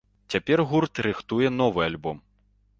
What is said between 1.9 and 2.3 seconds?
альбом.